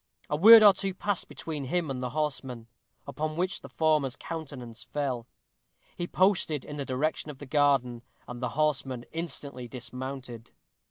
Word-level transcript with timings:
A 0.31 0.35
word 0.35 0.63
or 0.63 0.73
two 0.73 0.95
passed 0.95 1.27
between 1.27 1.65
him 1.65 1.91
and 1.91 2.01
the 2.01 2.09
horsemen, 2.09 2.65
upon 3.05 3.35
which 3.35 3.61
the 3.61 3.69
former's 3.69 4.15
countenance 4.15 4.83
fell. 4.83 5.27
He 5.95 6.07
posted 6.07 6.65
in 6.65 6.77
the 6.77 6.85
direction 6.85 7.29
of 7.29 7.37
the 7.37 7.45
garden; 7.45 8.01
and 8.27 8.41
the 8.41 8.49
horsemen 8.57 9.05
instantly 9.11 9.67
dismounted. 9.67 10.49